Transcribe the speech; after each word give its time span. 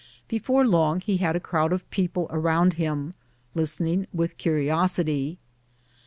Before 0.27 0.65
long 0.65 0.99
he 0.99 1.17
had 1.17 1.35
a 1.35 1.39
crowd 1.39 1.71
of 1.71 1.87
people 1.91 2.25
around 2.31 2.73
him, 2.73 3.13
listening 3.53 4.07
with 4.11 4.35
curiosity. 4.35 5.37